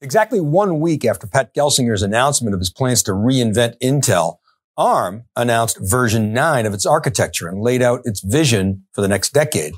Exactly 0.00 0.40
one 0.40 0.78
week 0.78 1.04
after 1.04 1.26
Pat 1.26 1.52
Gelsinger's 1.54 2.02
announcement 2.02 2.54
of 2.54 2.60
his 2.60 2.70
plans 2.70 3.02
to 3.02 3.10
reinvent 3.10 3.74
Intel, 3.82 4.36
ARM 4.76 5.24
announced 5.34 5.78
version 5.80 6.32
9 6.32 6.66
of 6.66 6.72
its 6.72 6.86
architecture 6.86 7.48
and 7.48 7.60
laid 7.60 7.82
out 7.82 8.02
its 8.04 8.20
vision 8.20 8.84
for 8.92 9.00
the 9.00 9.08
next 9.08 9.32
decade. 9.32 9.74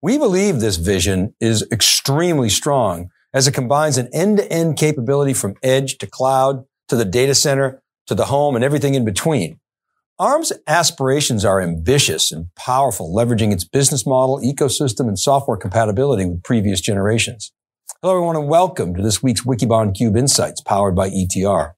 We 0.00 0.16
believe 0.16 0.60
this 0.60 0.76
vision 0.76 1.34
is 1.40 1.66
extremely 1.70 2.48
strong 2.48 3.10
as 3.34 3.46
it 3.46 3.52
combines 3.52 3.98
an 3.98 4.08
end-to-end 4.14 4.78
capability 4.78 5.34
from 5.34 5.56
edge 5.62 5.98
to 5.98 6.06
cloud 6.06 6.64
to 6.88 6.96
the 6.96 7.04
data 7.04 7.34
center 7.34 7.82
to 8.06 8.14
the 8.14 8.24
home 8.26 8.56
and 8.56 8.64
everything 8.64 8.94
in 8.94 9.04
between. 9.04 9.60
ARM's 10.18 10.52
aspirations 10.66 11.44
are 11.44 11.60
ambitious 11.60 12.32
and 12.32 12.46
powerful, 12.54 13.14
leveraging 13.14 13.52
its 13.52 13.64
business 13.64 14.06
model, 14.06 14.40
ecosystem, 14.40 15.06
and 15.06 15.18
software 15.18 15.58
compatibility 15.58 16.24
with 16.24 16.42
previous 16.42 16.80
generations. 16.80 17.52
Hello, 18.02 18.14
everyone, 18.14 18.36
and 18.36 18.48
welcome 18.48 18.94
to 18.94 19.02
this 19.02 19.22
week's 19.22 19.42
Wikibon 19.42 19.94
Cube 19.94 20.16
Insights 20.16 20.62
powered 20.62 20.96
by 20.96 21.10
ETR. 21.10 21.72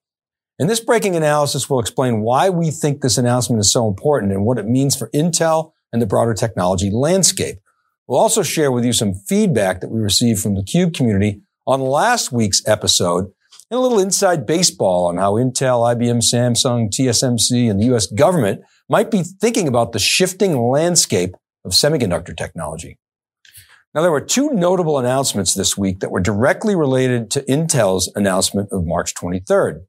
In 0.56 0.68
this 0.68 0.78
breaking 0.78 1.16
analysis, 1.16 1.68
we'll 1.68 1.80
explain 1.80 2.20
why 2.20 2.48
we 2.48 2.70
think 2.70 3.00
this 3.00 3.18
announcement 3.18 3.58
is 3.58 3.72
so 3.72 3.88
important 3.88 4.30
and 4.30 4.44
what 4.44 4.56
it 4.56 4.68
means 4.68 4.94
for 4.94 5.10
Intel 5.10 5.72
and 5.92 6.00
the 6.00 6.06
broader 6.06 6.32
technology 6.32 6.92
landscape. 6.92 7.56
We'll 8.06 8.20
also 8.20 8.44
share 8.44 8.70
with 8.70 8.84
you 8.84 8.92
some 8.92 9.14
feedback 9.14 9.80
that 9.80 9.90
we 9.90 9.98
received 9.98 10.38
from 10.38 10.54
the 10.54 10.62
Cube 10.62 10.94
community 10.94 11.42
on 11.66 11.80
last 11.80 12.30
week's 12.30 12.62
episode 12.68 13.24
and 13.68 13.78
a 13.78 13.80
little 13.80 13.98
inside 13.98 14.46
baseball 14.46 15.06
on 15.06 15.16
how 15.16 15.32
Intel, 15.32 15.92
IBM, 15.92 16.22
Samsung, 16.22 16.88
TSMC, 16.88 17.68
and 17.68 17.80
the 17.80 17.92
US 17.96 18.06
government 18.06 18.60
might 18.88 19.10
be 19.10 19.24
thinking 19.24 19.66
about 19.66 19.90
the 19.90 19.98
shifting 19.98 20.56
landscape 20.56 21.34
of 21.64 21.72
semiconductor 21.72 22.36
technology. 22.36 22.96
Now, 23.94 24.00
there 24.00 24.10
were 24.10 24.22
two 24.22 24.50
notable 24.50 24.98
announcements 24.98 25.52
this 25.52 25.76
week 25.76 26.00
that 26.00 26.10
were 26.10 26.20
directly 26.20 26.74
related 26.74 27.30
to 27.32 27.42
Intel's 27.42 28.10
announcement 28.14 28.70
of 28.72 28.86
March 28.86 29.14
23rd. 29.14 29.82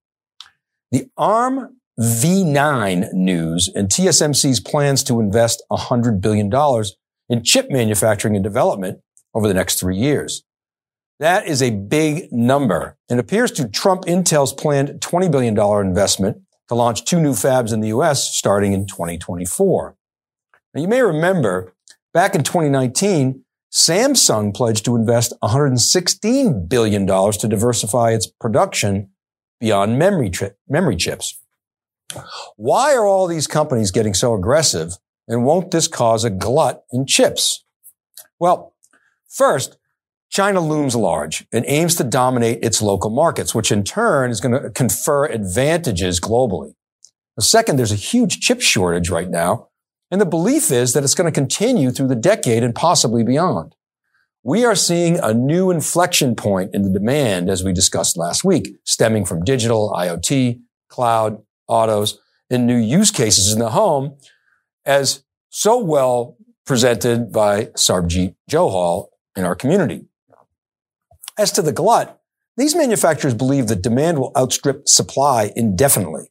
The 0.91 1.09
ARM 1.17 1.78
V9 2.00 3.13
news 3.13 3.69
and 3.73 3.88
TSMC's 3.88 4.59
plans 4.59 5.03
to 5.03 5.22
invest 5.22 5.63
$100 5.72 6.19
billion 6.19 6.52
in 7.30 7.44
chip 7.44 7.69
manufacturing 7.69 8.36
and 8.36 8.44
development 8.44 9.00
over 9.33 9.47
the 9.47 9.53
next 9.53 9.80
three 9.80 9.97
years. 9.97 10.44
That 11.19 11.47
is 11.47 11.61
a 11.61 11.69
big 11.69 12.31
number 12.31 12.97
and 13.09 13.19
appears 13.19 13.52
to 13.53 13.69
trump 13.69 14.03
Intel's 14.03 14.52
planned 14.52 15.00
$20 15.00 15.31
billion 15.31 15.58
investment 15.88 16.41
to 16.67 16.75
launch 16.75 17.06
two 17.06 17.22
new 17.22 17.31
fabs 17.31 17.72
in 17.72 17.80
the 17.80 17.89
US 17.89 18.35
starting 18.35 18.73
in 18.73 18.85
2024. 18.85 19.95
Now, 20.73 20.81
you 20.81 20.88
may 20.88 21.02
remember 21.02 21.73
back 22.13 22.35
in 22.35 22.44
2019, 22.44 23.44
Samsung 23.73 24.53
pledged 24.53 24.85
to 24.85 24.95
invest 24.95 25.33
$116 25.41 26.69
billion 26.69 27.07
to 27.07 27.47
diversify 27.47 28.11
its 28.11 28.27
production 28.27 29.09
beyond 29.59 29.97
memory, 29.97 30.29
tri- 30.29 30.52
memory 30.69 30.95
chips. 30.95 31.39
Why 32.55 32.94
are 32.94 33.07
all 33.07 33.25
these 33.25 33.47
companies 33.47 33.89
getting 33.89 34.13
so 34.13 34.35
aggressive 34.35 34.97
and 35.27 35.44
won't 35.44 35.71
this 35.71 35.88
cause 35.88 36.23
a 36.23 36.29
glut 36.29 36.83
in 36.91 37.07
chips? 37.07 37.66
Well, 38.39 38.75
first, 39.27 39.77
China 40.29 40.59
looms 40.59 40.95
large 40.95 41.47
and 41.51 41.66
aims 41.67 41.95
to 41.95 42.03
dominate 42.03 42.63
its 42.63 42.79
local 42.79 43.09
markets, 43.09 43.55
which 43.55 43.71
in 43.71 43.83
turn 43.83 44.29
is 44.29 44.39
going 44.39 44.61
to 44.61 44.69
confer 44.69 45.25
advantages 45.25 46.19
globally. 46.19 46.73
Second, 47.39 47.77
there's 47.77 47.91
a 47.91 47.95
huge 47.95 48.39
chip 48.39 48.61
shortage 48.61 49.09
right 49.09 49.29
now 49.29 49.69
and 50.14 50.22
the 50.22 50.28
belief 50.28 50.69
is 50.69 50.94
that 50.94 51.03
it's 51.03 51.16
going 51.16 51.25
to 51.25 51.31
continue 51.33 51.89
through 51.89 52.08
the 52.08 52.16
decade 52.16 52.61
and 52.61 52.75
possibly 52.75 53.23
beyond. 53.23 53.73
We 54.44 54.64
are 54.64 54.75
seeing 54.75 55.17
a 55.17 55.33
new 55.33 55.72
inflection 55.72 56.36
point 56.36 56.75
in 56.75 56.83
the 56.83 56.92
demand, 56.92 57.50
as 57.50 57.64
we 57.64 57.73
discussed 57.73 58.16
last 58.16 58.44
week, 58.44 58.75
stemming 58.84 59.25
from 59.25 59.44
digital, 59.44 59.91
IoT, 59.91 60.59
cloud, 60.88 61.41
autos, 61.67 62.19
and 62.52 62.67
new 62.67 62.78
use 62.78 63.09
cases 63.09 63.52
in 63.52 63.58
the 63.58 63.72
home, 63.72 64.16
as 64.86 65.23
so 65.50 65.79
well 65.79 66.38
presented 66.63 67.31
by 67.31 67.66
Sarbjeet 67.75 68.35
Johal 68.47 69.07
in 69.35 69.45
our 69.45 69.56
community. 69.56 70.06
As 71.40 71.51
to 71.53 71.63
the 71.63 71.74
glut, 71.74 72.22
these 72.56 72.75
manufacturers 72.75 73.34
believe 73.34 73.66
that 73.66 73.81
demand 73.81 74.19
will 74.19 74.31
outstrip 74.38 74.88
supply 74.88 75.51
indefinitely. 75.56 76.30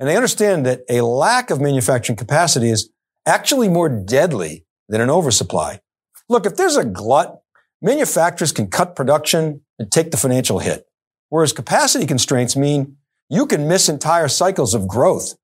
And 0.00 0.08
they 0.08 0.16
understand 0.16 0.66
that 0.66 0.80
a 0.88 1.02
lack 1.02 1.50
of 1.50 1.60
manufacturing 1.60 2.16
capacity 2.16 2.68
is 2.68 2.90
actually 3.26 3.68
more 3.68 3.88
deadly 3.88 4.66
than 4.88 5.00
an 5.00 5.10
oversupply. 5.10 5.80
Look, 6.28 6.46
if 6.46 6.56
there's 6.56 6.76
a 6.76 6.84
glut, 6.84 7.40
manufacturers 7.80 8.52
can 8.52 8.68
cut 8.68 8.96
production 8.96 9.62
and 9.78 9.90
take 9.90 10.10
the 10.10 10.16
financial 10.16 10.58
hit. 10.58 10.86
Whereas 11.28 11.52
capacity 11.52 12.06
constraints 12.06 12.56
mean 12.56 12.96
you 13.28 13.46
can 13.46 13.66
miss 13.66 13.88
entire 13.88 14.28
cycles 14.28 14.74
of 14.74 14.86
growth 14.86 15.34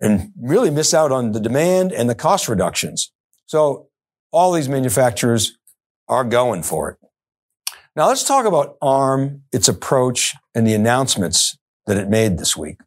and 0.00 0.32
really 0.40 0.70
miss 0.70 0.94
out 0.94 1.12
on 1.12 1.32
the 1.32 1.40
demand 1.40 1.92
and 1.92 2.08
the 2.08 2.14
cost 2.14 2.48
reductions. 2.48 3.12
So 3.46 3.88
all 4.32 4.52
these 4.52 4.68
manufacturers 4.68 5.56
are 6.08 6.24
going 6.24 6.62
for 6.62 6.90
it. 6.90 6.98
Now 7.96 8.08
let's 8.08 8.24
talk 8.24 8.46
about 8.46 8.76
ARM, 8.82 9.42
its 9.52 9.68
approach, 9.68 10.34
and 10.54 10.66
the 10.66 10.74
announcements 10.74 11.56
that 11.86 11.96
it 11.96 12.08
made 12.08 12.38
this 12.38 12.56
week. 12.56 12.78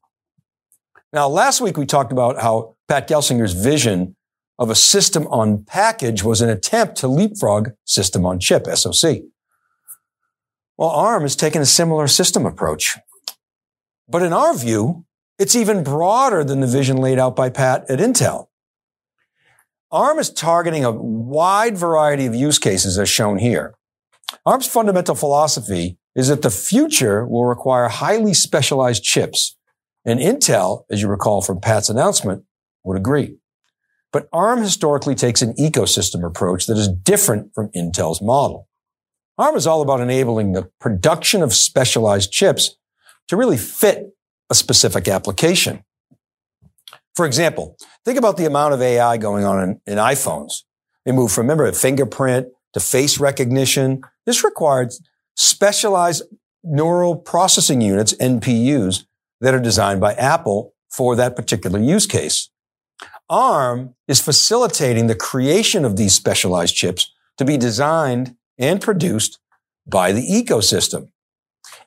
Now, 1.14 1.28
last 1.28 1.62
week 1.62 1.78
we 1.78 1.86
talked 1.86 2.12
about 2.12 2.42
how 2.42 2.76
Pat 2.88 3.08
Gelsinger's 3.08 3.54
vision 3.54 4.16
of 4.60 4.70
a 4.70 4.76
system 4.76 5.28
on 5.28 5.64
package 5.64 6.24
was 6.24 6.42
an 6.42 6.50
attempt 6.50 6.98
to 6.98 7.08
leapfrog 7.08 7.72
system 7.86 8.26
on 8.26 8.40
chip, 8.40 8.66
SoC. 8.66 9.22
Well, 10.78 10.90
ARM 10.90 11.24
has 11.24 11.36
taken 11.36 11.62
a 11.62 11.66
similar 11.66 12.08
system 12.08 12.46
approach. 12.46 12.98
But 14.08 14.24
in 14.24 14.34
our 14.34 14.56
view, 14.56 15.06
it's 15.40 15.56
even 15.56 15.84
broader 15.84 16.44
than 16.44 16.60
the 16.60 16.68
vision 16.68 16.98
laid 16.98 17.20
out 17.20 17.36
by 17.36 17.50
Pat 17.50 17.90
at 17.90 18.00
Intel. 18.00 18.48
ARM 19.92 20.20
is 20.20 20.30
targeting 20.30 20.84
a 20.84 20.92
wide 20.92 21.78
variety 21.78 22.26
of 22.26 22.36
use 22.36 22.60
cases 22.60 22.98
as 22.98 23.10
shown 23.10 23.38
here. 23.38 23.76
ARM's 24.46 24.68
fundamental 24.68 25.16
philosophy 25.16 25.98
is 26.16 26.28
that 26.28 26.42
the 26.42 26.50
future 26.50 27.26
will 27.26 27.46
require 27.46 27.88
highly 27.88 28.34
specialized 28.34 29.04
chips. 29.04 29.57
And 30.08 30.22
Intel, 30.22 30.86
as 30.90 31.02
you 31.02 31.10
recall 31.10 31.42
from 31.42 31.60
Pat's 31.60 31.90
announcement, 31.90 32.46
would 32.86 32.98
agree. 32.98 33.38
But 34.14 34.30
ARM 34.32 34.62
historically 34.62 35.16
takes 35.16 35.42
an 35.42 35.54
ecosystem 35.60 36.26
approach 36.26 36.66
that 36.68 36.78
is 36.78 36.88
different 36.88 37.54
from 37.54 37.70
Intel's 37.76 38.22
model. 38.22 38.70
ARM 39.38 39.58
is 39.58 39.68
all 39.68 39.82
about 39.82 40.00
enabling 40.00 40.54
the 40.54 40.72
production 40.80 41.44
of 41.44 41.54
specialized 41.54 42.32
chips 42.32 42.78
to 43.28 43.36
really 43.36 43.58
fit 43.58 44.08
a 44.50 44.56
specific 44.56 45.10
application. 45.10 45.84
For 47.14 47.26
example, 47.26 47.76
think 48.06 48.18
about 48.18 48.38
the 48.38 48.46
amount 48.46 48.74
of 48.74 48.82
AI 48.82 49.18
going 49.18 49.44
on 49.44 49.62
in, 49.62 49.82
in 49.86 49.98
iPhones. 49.98 50.64
They 51.04 51.12
move 51.12 51.34
from, 51.34 51.48
remember, 51.48 51.70
fingerprint 51.74 52.48
to 52.74 52.80
face 52.80 53.20
recognition. 53.20 54.02
This 54.26 54.44
requires 54.44 55.02
specialized 55.36 56.24
neural 56.64 57.18
processing 57.18 57.82
units, 57.82 58.14
NPUs, 58.14 59.04
that 59.42 59.54
are 59.54 59.60
designed 59.60 60.02
by 60.02 60.14
Apple 60.14 60.74
for 60.90 61.16
that 61.16 61.36
particular 61.36 61.80
use 61.80 62.06
case. 62.06 62.50
ARM 63.30 63.96
is 64.08 64.22
facilitating 64.22 65.08
the 65.08 65.16
creation 65.16 65.86
of 65.86 65.98
these 65.98 66.14
specialized 66.14 66.76
chips 66.76 67.12
to 67.38 67.46
be 67.46 67.58
designed 67.58 68.36
and 68.58 68.82
produced 68.82 69.40
by 69.86 70.12
the 70.12 70.26
ecosystem. 70.26 71.10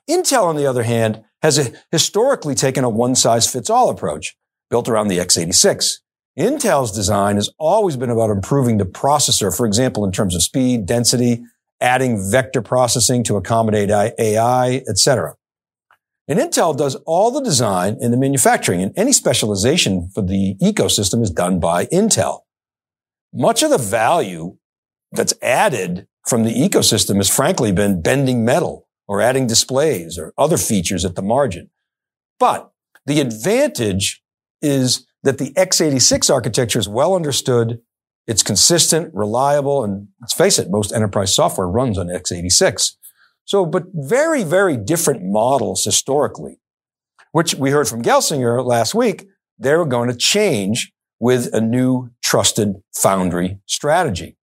Intel, 0.09 0.43
on 0.43 0.55
the 0.55 0.65
other 0.65 0.83
hand, 0.83 1.23
has 1.41 1.73
historically 1.91 2.55
taken 2.55 2.83
a 2.83 2.89
one 2.89 3.15
size 3.15 3.51
fits 3.51 3.69
all 3.69 3.89
approach 3.89 4.35
built 4.69 4.87
around 4.87 5.07
the 5.07 5.17
x86. 5.17 5.99
Intel's 6.39 6.91
design 6.91 7.35
has 7.35 7.49
always 7.59 7.97
been 7.97 8.09
about 8.09 8.29
improving 8.29 8.77
the 8.77 8.85
processor, 8.85 9.55
for 9.55 9.65
example, 9.65 10.05
in 10.05 10.11
terms 10.11 10.33
of 10.33 10.41
speed, 10.41 10.85
density, 10.85 11.43
adding 11.81 12.31
vector 12.31 12.61
processing 12.61 13.23
to 13.23 13.35
accommodate 13.35 13.89
AI, 13.89 14.83
etc. 14.87 15.35
And 16.27 16.39
Intel 16.39 16.77
does 16.77 16.95
all 17.05 17.31
the 17.31 17.41
design 17.41 17.97
and 17.99 18.13
the 18.13 18.17
manufacturing 18.17 18.81
and 18.81 18.93
any 18.95 19.11
specialization 19.11 20.09
for 20.13 20.21
the 20.21 20.55
ecosystem 20.61 21.21
is 21.21 21.31
done 21.31 21.59
by 21.59 21.87
Intel. 21.87 22.41
Much 23.33 23.63
of 23.63 23.69
the 23.69 23.77
value 23.77 24.57
that's 25.11 25.33
added 25.41 26.07
from 26.27 26.43
the 26.43 26.53
ecosystem 26.53 27.17
has 27.17 27.29
frankly 27.29 27.71
been 27.71 28.01
bending 28.01 28.45
metal 28.45 28.87
or 29.07 29.21
adding 29.21 29.47
displays 29.47 30.17
or 30.17 30.33
other 30.37 30.57
features 30.57 31.03
at 31.03 31.15
the 31.15 31.21
margin. 31.21 31.69
But 32.39 32.71
the 33.05 33.19
advantage 33.19 34.21
is 34.61 35.05
that 35.23 35.37
the 35.37 35.51
x86 35.53 36.33
architecture 36.33 36.79
is 36.79 36.87
well 36.87 37.15
understood. 37.15 37.81
It's 38.27 38.43
consistent, 38.43 39.13
reliable, 39.13 39.83
and 39.83 40.07
let's 40.19 40.33
face 40.33 40.59
it, 40.59 40.69
most 40.69 40.93
enterprise 40.93 41.35
software 41.35 41.67
runs 41.67 41.97
on 41.97 42.07
x86. 42.07 42.95
So, 43.45 43.65
but 43.65 43.85
very, 43.93 44.43
very 44.43 44.77
different 44.77 45.23
models 45.23 45.83
historically, 45.83 46.59
which 47.31 47.55
we 47.55 47.71
heard 47.71 47.87
from 47.87 48.03
Gelsinger 48.03 48.65
last 48.65 48.93
week. 48.95 49.27
They're 49.57 49.85
going 49.85 50.09
to 50.09 50.15
change 50.15 50.91
with 51.19 51.53
a 51.53 51.61
new 51.61 52.09
trusted 52.23 52.81
foundry 52.95 53.59
strategy. 53.65 54.37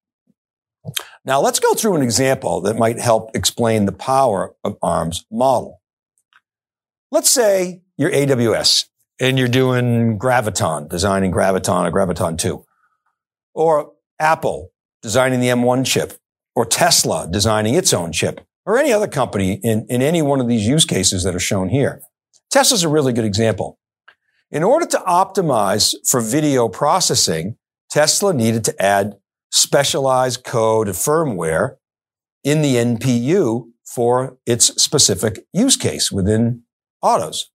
Now 1.25 1.41
let's 1.41 1.59
go 1.59 1.75
through 1.75 1.97
an 1.97 2.03
example 2.03 2.61
that 2.63 2.79
might 2.79 2.99
help 2.99 3.35
explain 3.35 3.85
the 3.85 3.93
power 3.93 4.55
of 4.65 4.77
ARM's 4.83 5.25
model. 5.31 5.81
Let's 7.11 7.31
say 7.31 7.83
you're 7.97 8.11
AWS 8.11 8.87
and 9.21 9.39
you're 9.39 9.49
doing 9.49 10.19
Graviton, 10.19 10.89
designing 10.89 11.33
Graviton 11.33 11.87
or 11.87 11.93
Graviton 11.93 12.39
2, 12.39 12.65
or 13.55 13.93
Apple 14.19 14.71
designing 15.03 15.41
the 15.41 15.49
M1 15.49 15.87
chip, 15.87 16.15
or 16.55 16.65
Tesla 16.65 17.29
designing 17.31 17.75
its 17.75 17.93
own 17.93 18.13
chip, 18.13 18.41
or 18.69 18.77
any 18.77 18.93
other 18.93 19.09
company 19.09 19.55
in, 19.63 19.87
in 19.89 20.03
any 20.03 20.21
one 20.21 20.41
of 20.43 20.47
these 20.47 20.67
use 20.67 20.85
cases 20.85 21.25
that 21.25 21.35
are 21.35 21.41
shown 21.41 21.71
here. 21.71 22.03
Tesla's 22.51 22.85
a 22.85 22.89
really 22.89 23.15
good 23.15 23.25
example. 23.25 23.79
In 24.51 24.63
order 24.63 24.85
to 24.85 24.99
optimize 24.99 25.95
for 26.07 26.21
video 26.21 26.69
processing, 26.69 27.57
Tesla 27.91 28.35
needed 28.35 28.65
to 28.67 28.83
add 28.83 29.15
specialized 29.51 30.45
code 30.45 30.87
and 30.87 30.97
firmware 30.97 31.77
in 32.45 32.61
the 32.61 32.75
NPU 32.75 33.71
for 33.87 34.37
its 34.45 34.67
specific 34.81 35.47
use 35.55 35.79
case 35.79 36.13
within 36.13 36.63
autos. 37.01 37.51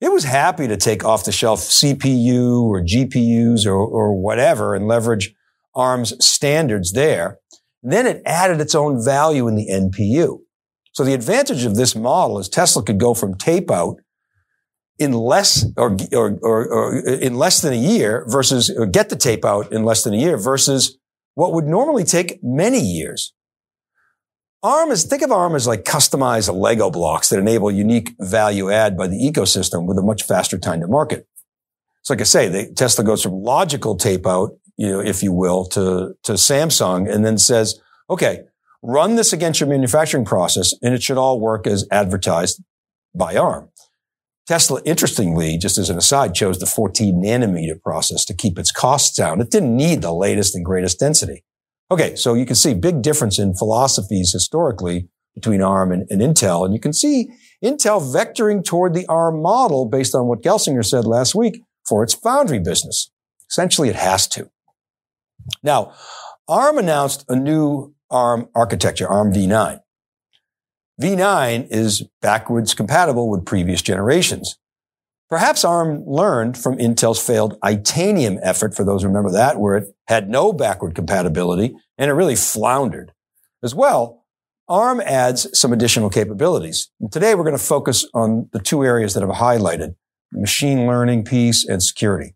It 0.00 0.10
was 0.10 0.24
happy 0.24 0.66
to 0.68 0.78
take 0.78 1.04
off 1.04 1.26
the 1.26 1.32
shelf 1.32 1.60
CPU 1.60 2.62
or 2.62 2.80
GPUs 2.80 3.66
or, 3.66 3.74
or 3.74 4.18
whatever 4.18 4.74
and 4.74 4.88
leverage 4.88 5.34
ARM's 5.74 6.24
standards 6.24 6.92
there. 6.92 7.38
Then 7.82 8.06
it 8.06 8.22
added 8.26 8.60
its 8.60 8.74
own 8.74 9.02
value 9.02 9.48
in 9.48 9.56
the 9.56 9.68
NPU. 9.70 10.40
So 10.92 11.04
the 11.04 11.14
advantage 11.14 11.64
of 11.64 11.76
this 11.76 11.94
model 11.94 12.38
is 12.38 12.48
Tesla 12.48 12.82
could 12.82 12.98
go 12.98 13.14
from 13.14 13.36
tape 13.36 13.70
out 13.70 13.96
in 14.98 15.12
less 15.12 15.66
or, 15.76 15.96
or, 16.12 16.38
or, 16.42 16.68
or, 16.68 16.98
in 16.98 17.34
less 17.36 17.62
than 17.62 17.72
a 17.72 17.76
year 17.76 18.26
versus 18.28 18.70
get 18.92 19.08
the 19.08 19.16
tape 19.16 19.44
out 19.44 19.72
in 19.72 19.84
less 19.84 20.04
than 20.04 20.12
a 20.12 20.18
year 20.18 20.36
versus 20.36 20.98
what 21.34 21.54
would 21.54 21.64
normally 21.64 22.04
take 22.04 22.38
many 22.42 22.80
years. 22.80 23.32
ARM 24.62 24.90
is, 24.90 25.04
think 25.04 25.22
of 25.22 25.32
ARM 25.32 25.54
as 25.54 25.66
like 25.66 25.84
customized 25.84 26.54
Lego 26.54 26.90
blocks 26.90 27.30
that 27.30 27.38
enable 27.38 27.70
unique 27.70 28.14
value 28.20 28.70
add 28.70 28.94
by 28.94 29.06
the 29.06 29.16
ecosystem 29.16 29.86
with 29.86 29.96
a 29.96 30.02
much 30.02 30.22
faster 30.24 30.58
time 30.58 30.80
to 30.80 30.86
market. 30.86 31.26
So 32.02 32.12
like 32.12 32.20
I 32.20 32.24
say, 32.24 32.70
Tesla 32.74 33.04
goes 33.04 33.22
from 33.22 33.42
logical 33.42 33.96
tape 33.96 34.26
out, 34.26 34.50
you 34.80 34.88
know, 34.88 35.00
if 35.00 35.22
you 35.22 35.30
will, 35.30 35.66
to, 35.66 36.14
to 36.22 36.32
Samsung 36.32 37.06
and 37.06 37.22
then 37.22 37.36
says, 37.36 37.78
okay, 38.08 38.44
run 38.82 39.16
this 39.16 39.30
against 39.30 39.60
your 39.60 39.68
manufacturing 39.68 40.24
process 40.24 40.72
and 40.80 40.94
it 40.94 41.02
should 41.02 41.18
all 41.18 41.38
work 41.38 41.66
as 41.66 41.86
advertised 41.92 42.62
by 43.14 43.36
ARM. 43.36 43.68
Tesla, 44.48 44.80
interestingly, 44.86 45.58
just 45.58 45.76
as 45.76 45.90
an 45.90 45.98
aside, 45.98 46.34
chose 46.34 46.58
the 46.58 46.64
14 46.64 47.22
nanometer 47.22 47.78
process 47.82 48.24
to 48.24 48.32
keep 48.32 48.58
its 48.58 48.72
costs 48.72 49.14
down. 49.14 49.42
It 49.42 49.50
didn't 49.50 49.76
need 49.76 50.00
the 50.00 50.14
latest 50.14 50.56
and 50.56 50.64
greatest 50.64 50.98
density. 50.98 51.44
Okay, 51.90 52.16
so 52.16 52.32
you 52.32 52.46
can 52.46 52.56
see 52.56 52.72
big 52.72 53.02
difference 53.02 53.38
in 53.38 53.54
philosophies 53.54 54.32
historically 54.32 55.10
between 55.34 55.60
ARM 55.60 55.92
and, 55.92 56.06
and, 56.08 56.22
Intel. 56.22 56.64
And 56.64 56.72
you 56.72 56.80
can 56.80 56.94
see 56.94 57.28
Intel 57.62 58.00
vectoring 58.00 58.64
toward 58.64 58.94
the 58.94 59.06
ARM 59.08 59.42
model 59.42 59.84
based 59.84 60.14
on 60.14 60.26
what 60.26 60.40
Gelsinger 60.42 60.86
said 60.86 61.04
last 61.04 61.34
week 61.34 61.60
for 61.86 62.02
its 62.02 62.14
foundry 62.14 62.58
business. 62.58 63.10
Essentially, 63.50 63.90
it 63.90 63.96
has 63.96 64.26
to. 64.28 64.50
Now, 65.62 65.92
ARM 66.48 66.78
announced 66.78 67.24
a 67.28 67.36
new 67.36 67.94
ARM 68.10 68.48
architecture, 68.54 69.08
ARM 69.08 69.32
v9. 69.32 69.80
V9 71.00 71.68
is 71.70 72.02
backwards 72.20 72.74
compatible 72.74 73.30
with 73.30 73.46
previous 73.46 73.80
generations. 73.80 74.58
Perhaps 75.30 75.64
ARM 75.64 76.04
learned 76.06 76.58
from 76.58 76.76
Intel's 76.76 77.24
failed 77.24 77.58
Itanium 77.60 78.38
effort, 78.42 78.74
for 78.74 78.84
those 78.84 79.02
who 79.02 79.08
remember 79.08 79.30
that, 79.30 79.60
where 79.60 79.76
it 79.76 79.94
had 80.08 80.28
no 80.28 80.52
backward 80.52 80.94
compatibility 80.94 81.74
and 81.96 82.10
it 82.10 82.14
really 82.14 82.34
floundered. 82.34 83.12
As 83.62 83.74
well, 83.74 84.24
ARM 84.68 85.00
adds 85.00 85.46
some 85.58 85.72
additional 85.72 86.10
capabilities. 86.10 86.90
And 87.00 87.12
today 87.12 87.34
we're 87.34 87.44
going 87.44 87.56
to 87.56 87.62
focus 87.62 88.04
on 88.12 88.48
the 88.52 88.58
two 88.58 88.84
areas 88.84 89.14
that 89.14 89.22
I've 89.22 89.30
highlighted, 89.30 89.94
machine 90.32 90.86
learning 90.86 91.24
piece 91.24 91.64
and 91.64 91.82
security. 91.82 92.34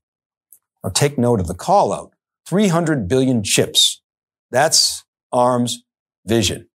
Now 0.83 0.91
take 0.91 1.19
note 1.19 1.41
of 1.41 1.49
the 1.49 1.55
call 1.55 1.93
out. 1.93 2.14
300 2.47 3.09
billion 3.09 3.43
chips. 3.43 4.03
That's 4.51 5.05
ARM's 5.33 5.85
vision. 6.27 6.69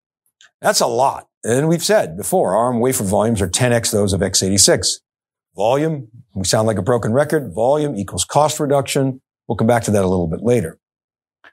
That's 0.61 0.81
a 0.81 0.87
lot. 0.87 1.29
And 1.45 1.69
we've 1.69 1.85
said 1.85 2.17
before, 2.17 2.57
ARM 2.57 2.81
wafer 2.81 3.05
volumes 3.05 3.41
are 3.41 3.49
10x 3.49 3.93
those 3.93 4.13
of 4.13 4.21
x86. 4.21 4.87
Volume, 5.57 6.09
we 6.35 6.45
sound 6.45 6.67
like 6.67 6.79
a 6.79 6.83
broken 6.83 7.13
record. 7.13 7.53
Volume 7.55 7.97
equals 7.97 8.25
cost 8.25 8.61
reduction. 8.61 9.21
We'll 9.47 9.57
come 9.57 9.67
back 9.67 9.85
to 9.85 9.91
that 9.93 10.05
a 10.05 10.09
little 10.09 10.29
bit 10.29 10.43
later. 10.43 10.79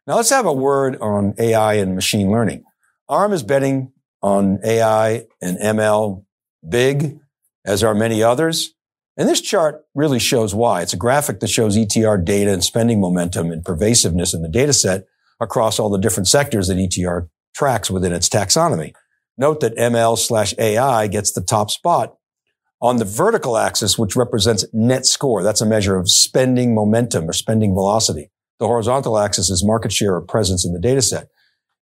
Now 0.06 0.18
let's 0.18 0.30
have 0.30 0.46
a 0.46 0.54
word 0.54 0.98
on 1.02 1.34
AI 1.40 1.76
and 1.76 1.96
machine 1.96 2.30
learning. 2.30 2.64
ARM 3.10 3.34
is 3.34 3.42
betting 3.42 3.94
on 4.22 4.60
AI 4.64 5.26
and 5.42 5.58
ML 5.58 6.24
big, 6.68 7.20
as 7.66 7.84
are 7.84 7.96
many 7.96 8.22
others. 8.22 8.75
And 9.18 9.30
this 9.30 9.42
chart 9.42 9.86
really 9.94 10.20
shows 10.20 10.54
why. 10.54 10.82
It's 10.82 10.94
a 10.94 10.98
graphic 10.98 11.40
that 11.40 11.50
shows 11.50 11.78
ETR 11.78 12.24
data 12.24 12.52
and 12.52 12.64
spending 12.64 13.00
momentum 13.00 13.52
and 13.52 13.64
pervasiveness 13.64 14.34
in 14.34 14.42
the 14.42 14.50
data 14.50 14.74
set 14.74 15.06
across 15.40 15.80
all 15.80 15.90
the 15.90 16.00
different 16.00 16.28
sectors 16.28 16.68
that 16.68 16.78
ETR 16.78 17.30
tracks 17.56 17.90
within 17.90 18.12
its 18.12 18.28
taxonomy. 18.28 18.94
Note 19.38 19.62
that 19.62 19.76
ML 19.78 20.18
slash 20.18 20.54
AI 20.58 21.08
gets 21.08 21.32
the 21.32 21.42
top 21.42 21.72
spot 21.72 22.16
on 22.82 22.98
the 22.98 23.06
vertical 23.06 23.58
axis, 23.58 23.98
which 23.98 24.16
represents 24.16 24.66
net 24.74 25.06
score. 25.06 25.44
That's 25.44 25.62
a 25.62 25.66
measure 25.66 25.98
of 25.98 26.10
spending 26.10 26.76
momentum 26.76 27.30
or 27.30 27.34
spending 27.34 27.74
velocity. 27.74 28.32
The 28.60 28.68
horizontal 28.68 29.18
axis 29.18 29.50
is 29.50 29.66
market 29.66 29.92
share 29.92 30.16
or 30.16 30.22
presence 30.22 30.66
in 30.66 30.74
the 30.74 30.80
data 30.80 31.02
set. 31.02 31.28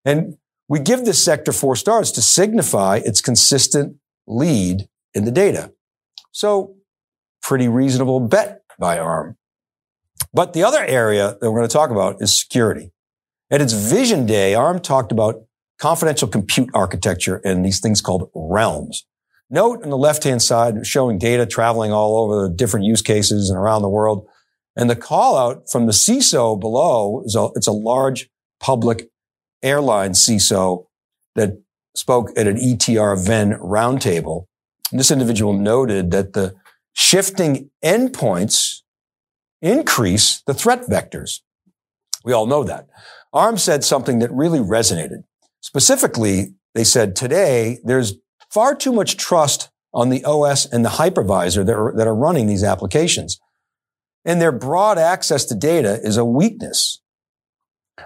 And 0.03 0.35
we 0.67 0.79
give 0.79 1.05
this 1.05 1.23
sector 1.23 1.51
four 1.51 1.75
stars 1.75 2.11
to 2.13 2.21
signify 2.21 3.01
its 3.03 3.21
consistent 3.21 3.97
lead 4.27 4.87
in 5.13 5.25
the 5.25 5.31
data. 5.31 5.71
So 6.31 6.75
pretty 7.49 7.67
reasonable 7.67 8.19
bet 8.19 8.61
by 8.77 8.99
ARM. 8.99 9.35
But 10.31 10.53
the 10.53 10.63
other 10.63 10.85
area 10.85 11.35
that 11.41 11.49
we're 11.49 11.57
going 11.57 11.67
to 11.67 11.73
talk 11.73 11.89
about 11.89 12.21
is 12.21 12.39
security. 12.39 12.91
At 13.49 13.59
its 13.59 13.73
vision 13.73 14.27
day, 14.27 14.53
ARM 14.53 14.81
talked 14.81 15.11
about 15.11 15.47
confidential 15.79 16.27
compute 16.27 16.69
architecture 16.75 17.41
and 17.43 17.65
these 17.65 17.79
things 17.79 18.01
called 18.01 18.29
realms. 18.35 19.07
Note 19.49 19.81
on 19.81 19.89
the 19.89 19.97
left-hand 19.97 20.43
side 20.43 20.85
showing 20.85 21.17
data 21.17 21.47
traveling 21.47 21.91
all 21.91 22.17
over 22.17 22.47
the 22.47 22.53
different 22.53 22.85
use 22.85 23.01
cases 23.01 23.49
and 23.49 23.57
around 23.57 23.81
the 23.81 23.89
world. 23.89 24.27
And 24.75 24.87
the 24.87 24.95
call 24.95 25.35
out 25.35 25.71
from 25.71 25.87
the 25.87 25.91
CISO 25.91 26.59
below 26.59 27.23
is 27.25 27.35
a, 27.35 27.49
it's 27.55 27.65
a 27.65 27.71
large 27.71 28.29
public 28.59 29.09
airline 29.63 30.11
CISO 30.11 30.85
that 31.33 31.59
spoke 31.95 32.29
at 32.37 32.45
an 32.45 32.57
ETR 32.57 33.17
Venn 33.17 33.53
roundtable. 33.53 34.45
And 34.91 34.99
this 34.99 35.09
individual 35.09 35.53
noted 35.53 36.11
that 36.11 36.33
the 36.33 36.53
shifting 36.99 37.69
endpoints 37.81 38.81
increase 39.61 40.41
the 40.45 40.53
threat 40.53 40.81
vectors. 40.81 41.39
We 42.25 42.33
all 42.33 42.45
know 42.45 42.65
that. 42.65 42.87
ARM 43.31 43.57
said 43.57 43.85
something 43.85 44.19
that 44.19 44.29
really 44.33 44.59
resonated. 44.59 45.23
Specifically, 45.61 46.55
they 46.75 46.83
said 46.83 47.15
today 47.15 47.79
there's 47.85 48.15
far 48.51 48.75
too 48.75 48.91
much 48.91 49.15
trust 49.15 49.69
on 49.93 50.09
the 50.09 50.25
OS 50.25 50.65
and 50.65 50.83
the 50.83 50.89
hypervisor 50.89 51.65
that 51.65 51.75
are, 51.75 51.93
that 51.95 52.05
are 52.05 52.15
running 52.15 52.47
these 52.47 52.65
applications. 52.65 53.39
And 54.25 54.41
their 54.41 54.51
broad 54.51 54.97
access 54.97 55.45
to 55.45 55.55
data 55.55 56.01
is 56.03 56.17
a 56.17 56.25
weakness. 56.25 57.01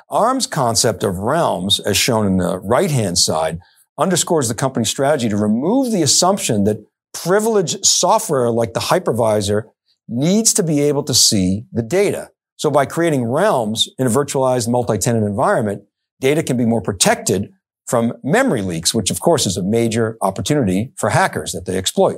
ARM's 0.07 0.45
concept 0.45 1.03
of 1.03 1.17
realms, 1.17 1.79
as 1.79 1.97
shown 1.97 2.27
in 2.27 2.37
the 2.37 2.59
right-hand 2.59 3.17
side, 3.17 3.57
underscores 3.97 4.49
the 4.49 4.55
company's 4.55 4.89
strategy 4.89 5.29
to 5.29 5.37
remove 5.37 5.91
the 5.91 6.03
assumption 6.03 6.63
that 6.65 6.85
privileged 7.13 7.85
software 7.85 8.49
like 8.49 8.73
the 8.73 8.79
hypervisor 8.79 9.63
needs 10.07 10.53
to 10.53 10.63
be 10.63 10.81
able 10.81 11.03
to 11.03 11.13
see 11.13 11.65
the 11.71 11.81
data. 11.81 12.29
So 12.55 12.69
by 12.69 12.85
creating 12.85 13.25
realms 13.25 13.87
in 13.97 14.07
a 14.07 14.09
virtualized 14.09 14.69
multi-tenant 14.69 15.25
environment, 15.25 15.83
data 16.19 16.43
can 16.43 16.57
be 16.57 16.65
more 16.65 16.81
protected 16.81 17.51
from 17.87 18.13
memory 18.23 18.61
leaks, 18.61 18.93
which 18.93 19.11
of 19.11 19.19
course 19.19 19.45
is 19.45 19.57
a 19.57 19.63
major 19.63 20.17
opportunity 20.21 20.93
for 20.97 21.09
hackers 21.09 21.51
that 21.51 21.65
they 21.65 21.77
exploit. 21.77 22.17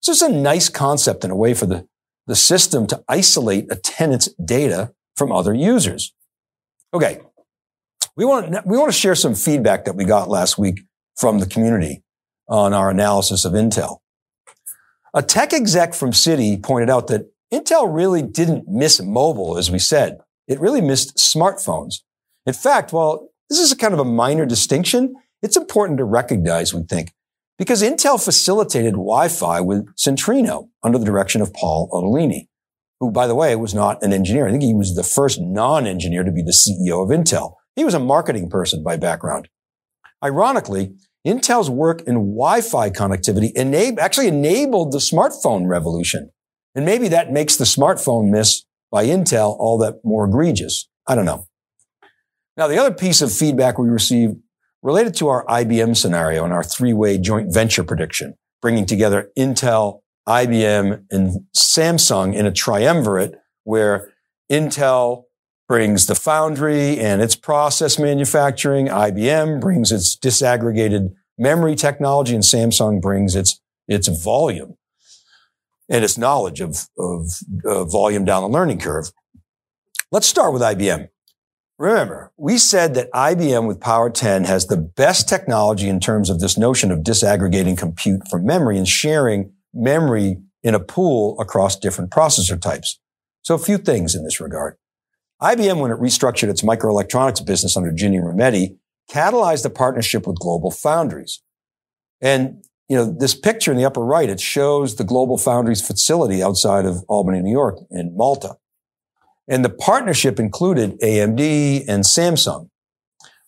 So 0.00 0.12
it's 0.12 0.22
a 0.22 0.32
nice 0.32 0.68
concept 0.68 1.24
in 1.24 1.30
a 1.30 1.36
way 1.36 1.54
for 1.54 1.66
the, 1.66 1.86
the 2.26 2.36
system 2.36 2.86
to 2.86 3.02
isolate 3.08 3.70
a 3.70 3.76
tenant's 3.76 4.28
data 4.34 4.92
from 5.16 5.32
other 5.32 5.54
users. 5.54 6.14
Okay. 6.94 7.20
We 8.16 8.24
want, 8.24 8.66
we 8.66 8.78
want 8.78 8.90
to 8.90 8.98
share 8.98 9.14
some 9.14 9.34
feedback 9.34 9.84
that 9.84 9.94
we 9.94 10.04
got 10.04 10.28
last 10.28 10.58
week 10.58 10.80
from 11.16 11.38
the 11.40 11.46
community 11.46 12.02
on 12.48 12.72
our 12.72 12.90
analysis 12.90 13.44
of 13.44 13.52
Intel. 13.52 13.98
A 15.14 15.22
tech 15.22 15.52
exec 15.52 15.94
from 15.94 16.10
Citi 16.10 16.62
pointed 16.62 16.90
out 16.90 17.06
that 17.06 17.30
Intel 17.52 17.92
really 17.92 18.22
didn't 18.22 18.68
miss 18.68 19.00
mobile, 19.00 19.56
as 19.56 19.70
we 19.70 19.78
said. 19.78 20.18
It 20.46 20.60
really 20.60 20.82
missed 20.82 21.16
smartphones. 21.16 21.96
In 22.44 22.52
fact, 22.52 22.92
while 22.92 23.28
this 23.48 23.58
is 23.58 23.72
a 23.72 23.76
kind 23.76 23.94
of 23.94 24.00
a 24.00 24.04
minor 24.04 24.44
distinction, 24.44 25.14
it's 25.42 25.56
important 25.56 25.98
to 25.98 26.04
recognize, 26.04 26.74
we 26.74 26.82
think, 26.82 27.12
because 27.58 27.82
Intel 27.82 28.22
facilitated 28.22 28.92
Wi-Fi 28.92 29.60
with 29.60 29.86
Centrino 29.96 30.68
under 30.82 30.98
the 30.98 31.04
direction 31.04 31.40
of 31.40 31.54
Paul 31.54 31.88
Otellini, 31.90 32.48
who, 33.00 33.10
by 33.10 33.26
the 33.26 33.34
way, 33.34 33.56
was 33.56 33.74
not 33.74 34.02
an 34.02 34.12
engineer. 34.12 34.46
I 34.46 34.50
think 34.50 34.62
he 34.62 34.74
was 34.74 34.94
the 34.94 35.02
first 35.02 35.40
non-engineer 35.40 36.24
to 36.24 36.32
be 36.32 36.42
the 36.42 36.52
CEO 36.52 37.02
of 37.02 37.08
Intel. 37.08 37.54
He 37.76 37.84
was 37.84 37.94
a 37.94 38.00
marketing 38.00 38.50
person 38.50 38.82
by 38.82 38.96
background. 38.96 39.48
Ironically, 40.22 40.94
Intel's 41.28 41.68
work 41.68 42.00
in 42.06 42.14
Wi-Fi 42.14 42.88
connectivity 42.90 43.52
enab- 43.54 43.98
actually 43.98 44.28
enabled 44.28 44.92
the 44.92 44.98
smartphone 44.98 45.66
revolution. 45.66 46.30
And 46.74 46.86
maybe 46.86 47.08
that 47.08 47.30
makes 47.30 47.56
the 47.56 47.64
smartphone 47.64 48.30
miss 48.30 48.64
by 48.90 49.04
Intel 49.04 49.54
all 49.58 49.76
that 49.78 49.96
more 50.02 50.24
egregious. 50.24 50.88
I 51.06 51.14
don't 51.14 51.26
know. 51.26 51.46
Now, 52.56 52.66
the 52.66 52.78
other 52.78 52.94
piece 52.94 53.20
of 53.20 53.30
feedback 53.30 53.78
we 53.78 53.88
received 53.88 54.36
related 54.82 55.14
to 55.16 55.28
our 55.28 55.44
IBM 55.46 55.96
scenario 55.96 56.44
and 56.44 56.52
our 56.52 56.64
three-way 56.64 57.18
joint 57.18 57.52
venture 57.52 57.84
prediction, 57.84 58.34
bringing 58.62 58.86
together 58.86 59.30
Intel, 59.38 60.00
IBM, 60.26 61.04
and 61.10 61.40
Samsung 61.54 62.34
in 62.34 62.46
a 62.46 62.52
triumvirate 62.52 63.34
where 63.64 64.12
Intel 64.50 65.24
brings 65.68 66.06
the 66.06 66.14
foundry 66.14 66.98
and 66.98 67.20
its 67.20 67.36
process 67.36 67.98
manufacturing. 67.98 68.86
IBM 68.86 69.60
brings 69.60 69.92
its 69.92 70.16
disaggregated 70.16 71.10
memory 71.38 71.76
technology 71.76 72.34
and 72.34 72.44
Samsung 72.44 73.00
brings 73.00 73.34
its, 73.34 73.60
its 73.86 74.08
volume 74.08 74.76
and 75.88 76.04
its 76.04 76.18
knowledge 76.18 76.60
of, 76.60 76.88
of 76.98 77.30
uh, 77.64 77.84
volume 77.84 78.24
down 78.24 78.42
the 78.42 78.48
learning 78.48 78.80
curve. 78.80 79.10
Let's 80.10 80.26
start 80.26 80.52
with 80.52 80.62
IBM. 80.62 81.08
Remember, 81.78 82.32
we 82.36 82.58
said 82.58 82.94
that 82.94 83.10
IBM 83.12 83.68
with 83.68 83.80
Power 83.80 84.10
10 84.10 84.44
has 84.44 84.66
the 84.66 84.76
best 84.76 85.28
technology 85.28 85.88
in 85.88 86.00
terms 86.00 86.28
of 86.28 86.40
this 86.40 86.58
notion 86.58 86.90
of 86.90 87.00
disaggregating 87.00 87.78
compute 87.78 88.26
from 88.28 88.44
memory 88.44 88.76
and 88.76 88.88
sharing 88.88 89.52
memory 89.72 90.38
in 90.64 90.74
a 90.74 90.80
pool 90.80 91.40
across 91.40 91.78
different 91.78 92.10
processor 92.10 92.60
types. 92.60 92.98
So 93.42 93.54
a 93.54 93.58
few 93.58 93.78
things 93.78 94.16
in 94.16 94.24
this 94.24 94.40
regard. 94.40 94.76
IBM, 95.40 95.80
when 95.80 95.92
it 95.92 96.00
restructured 96.00 96.48
its 96.48 96.62
microelectronics 96.62 97.46
business 97.46 97.76
under 97.76 97.92
Ginni 97.92 98.20
Rometty, 98.20 98.76
catalyzed 99.10 99.64
a 99.64 99.70
partnership 99.70 100.26
with 100.26 100.38
Global 100.38 100.70
Foundries. 100.70 101.42
And, 102.20 102.64
you 102.88 102.96
know, 102.96 103.04
this 103.04 103.34
picture 103.34 103.70
in 103.70 103.78
the 103.78 103.84
upper 103.84 104.04
right, 104.04 104.28
it 104.28 104.40
shows 104.40 104.96
the 104.96 105.04
Global 105.04 105.38
Foundries 105.38 105.86
facility 105.86 106.42
outside 106.42 106.84
of 106.84 107.04
Albany, 107.08 107.40
New 107.40 107.52
York 107.52 107.78
in 107.90 108.16
Malta. 108.16 108.56
And 109.46 109.64
the 109.64 109.70
partnership 109.70 110.38
included 110.38 111.00
AMD 111.00 111.84
and 111.88 112.04
Samsung. 112.04 112.68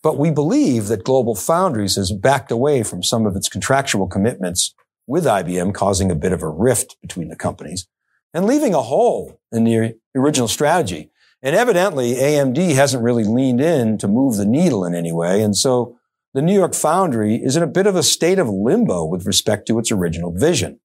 But 0.03 0.17
we 0.17 0.31
believe 0.31 0.87
that 0.87 1.03
Global 1.03 1.35
Foundries 1.35 1.95
has 1.95 2.11
backed 2.11 2.51
away 2.51 2.81
from 2.81 3.03
some 3.03 3.27
of 3.27 3.35
its 3.35 3.47
contractual 3.47 4.07
commitments 4.07 4.73
with 5.05 5.25
IBM, 5.25 5.75
causing 5.75 6.09
a 6.09 6.15
bit 6.15 6.31
of 6.31 6.41
a 6.41 6.49
rift 6.49 6.97
between 7.01 7.27
the 7.27 7.35
companies 7.35 7.87
and 8.33 8.45
leaving 8.45 8.73
a 8.73 8.81
hole 8.81 9.39
in 9.51 9.63
the 9.63 9.95
original 10.15 10.47
strategy. 10.47 11.10
And 11.43 11.55
evidently 11.55 12.13
AMD 12.15 12.75
hasn't 12.75 13.03
really 13.03 13.23
leaned 13.23 13.61
in 13.61 13.97
to 13.97 14.07
move 14.07 14.35
the 14.35 14.45
needle 14.45 14.85
in 14.85 14.93
any 14.93 15.11
way. 15.11 15.41
And 15.41 15.55
so 15.55 15.97
the 16.33 16.41
New 16.41 16.53
York 16.53 16.73
foundry 16.73 17.35
is 17.35 17.55
in 17.55 17.63
a 17.63 17.67
bit 17.67 17.87
of 17.87 17.95
a 17.95 18.03
state 18.03 18.39
of 18.39 18.47
limbo 18.47 19.05
with 19.05 19.25
respect 19.25 19.67
to 19.67 19.79
its 19.79 19.91
original 19.91 20.31
vision. 20.31 20.79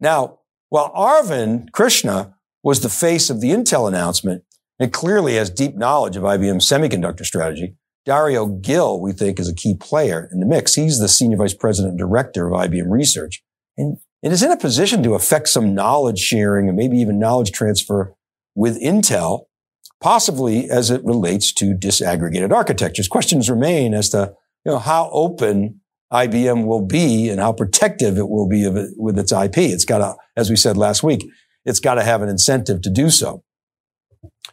Now, 0.00 0.40
while 0.68 0.92
Arvind 0.92 1.72
Krishna 1.72 2.34
was 2.62 2.80
the 2.80 2.88
face 2.88 3.30
of 3.30 3.40
the 3.40 3.50
Intel 3.50 3.88
announcement 3.88 4.44
and 4.78 4.92
clearly 4.92 5.34
has 5.34 5.50
deep 5.50 5.74
knowledge 5.74 6.16
of 6.16 6.22
IBM's 6.22 6.68
semiconductor 6.68 7.24
strategy, 7.24 7.74
Dario 8.04 8.46
Gil, 8.46 9.00
we 9.00 9.12
think, 9.12 9.40
is 9.40 9.48
a 9.48 9.54
key 9.54 9.74
player 9.74 10.28
in 10.32 10.40
the 10.40 10.46
mix. 10.46 10.74
He's 10.74 10.98
the 10.98 11.08
senior 11.08 11.38
vice 11.38 11.54
president 11.54 11.92
and 11.92 11.98
director 11.98 12.46
of 12.46 12.52
IBM 12.52 12.90
research 12.90 13.42
and, 13.76 13.98
is 14.22 14.42
in 14.42 14.50
a 14.50 14.56
position 14.56 15.02
to 15.02 15.14
affect 15.14 15.48
some 15.48 15.74
knowledge 15.74 16.18
sharing 16.18 16.68
and 16.68 16.76
maybe 16.76 16.98
even 16.98 17.18
knowledge 17.18 17.52
transfer 17.52 18.14
with 18.54 18.80
Intel 18.80 19.44
possibly 20.00 20.70
as 20.70 20.90
it 20.90 21.04
relates 21.04 21.52
to 21.54 21.74
disaggregated 21.74 22.52
architectures. 22.52 23.08
Questions 23.08 23.50
remain 23.50 23.94
as 23.94 24.08
to 24.10 24.34
you 24.64 24.72
know, 24.72 24.78
how 24.78 25.10
open 25.12 25.80
IBM 26.12 26.66
will 26.66 26.84
be 26.84 27.28
and 27.28 27.40
how 27.40 27.52
protective 27.52 28.16
it 28.16 28.28
will 28.28 28.48
be 28.48 28.64
it, 28.64 28.90
with 28.96 29.18
its 29.18 29.32
IP. 29.32 29.58
It's 29.58 29.84
got 29.84 29.98
to, 29.98 30.16
as 30.36 30.50
we 30.50 30.56
said 30.56 30.76
last 30.76 31.02
week, 31.02 31.28
it's 31.64 31.80
got 31.80 31.94
to 31.94 32.02
have 32.02 32.22
an 32.22 32.28
incentive 32.28 32.80
to 32.82 32.90
do 32.90 33.10
so. 33.10 33.42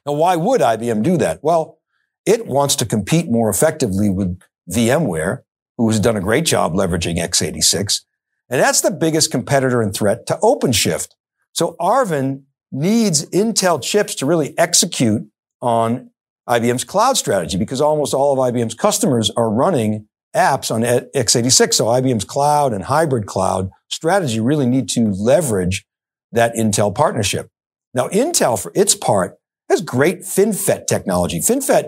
Now, 0.06 0.14
why 0.14 0.36
would 0.36 0.62
IBM 0.62 1.04
do 1.04 1.18
that? 1.18 1.40
Well, 1.42 1.80
it 2.26 2.46
wants 2.46 2.76
to 2.78 2.86
compete 2.86 3.30
more 3.30 3.50
effectively 3.50 4.10
with 4.10 4.40
VMware, 4.72 5.40
who 5.78 5.90
has 5.90 6.00
done 6.00 6.18
a 6.18 6.22
great 6.22 6.46
job 6.46 6.74
leveraging 6.74 7.18
x86. 7.18 8.02
And 8.50 8.62
that's 8.62 8.82
the 8.82 8.92
biggest 8.92 9.32
competitor 9.32 9.82
and 9.82 9.94
threat 9.94 10.26
to 10.28 10.36
OpenShift. 10.44 11.10
So 11.54 11.76
Arvind 11.80 12.44
needs 12.76 13.26
Intel 13.30 13.82
chips 13.82 14.16
to 14.16 14.26
really 14.26 14.58
execute 14.58 15.28
on 15.62 16.12
IBM's 16.48 16.84
cloud 16.84 17.18
strategy 17.18 17.58
because 17.58 17.82
almost 17.82 18.14
all 18.14 18.34
of 18.34 18.54
IBM's 18.54 18.76
customers 18.76 19.32
are 19.32 19.50
running 19.50 20.08
apps 20.36 20.70
on 20.70 20.82
x86. 20.82 21.74
So 21.74 21.86
IBM's 21.86 22.26
cloud 22.26 22.74
and 22.74 22.84
hybrid 22.84 23.26
cloud 23.26 23.70
strategy 23.90 24.40
really 24.40 24.66
need 24.66 24.90
to 24.90 25.08
leverage 25.12 25.86
that 26.34 26.54
Intel 26.56 26.94
partnership. 26.94 27.48
Now, 27.94 28.10
Intel, 28.10 28.62
for 28.62 28.72
its 28.76 28.94
part, 28.94 29.38
has 29.70 29.82
great 29.82 30.20
FinFET 30.20 30.86
technology. 30.88 31.40
FinFET 31.40 31.86